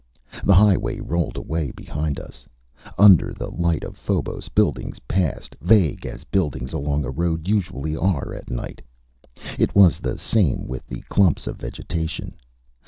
The 0.43 0.55
highway 0.55 0.99
rolled 0.99 1.37
away 1.37 1.69
behind 1.69 2.19
us, 2.19 2.47
under 2.97 3.31
the 3.33 3.51
light 3.51 3.83
of 3.83 3.97
Phobos. 3.97 4.49
Buildings 4.49 4.97
passed, 5.07 5.55
vague 5.61 6.07
as 6.07 6.23
buildings 6.23 6.73
along 6.73 7.05
a 7.05 7.11
road 7.11 7.47
usually 7.47 7.95
are 7.95 8.33
at 8.33 8.49
night. 8.49 8.81
It 9.59 9.75
was 9.75 9.99
the 9.99 10.17
same 10.17 10.65
with 10.65 10.87
the 10.87 11.01
clumps 11.01 11.45
of 11.45 11.57
vegetation. 11.57 12.33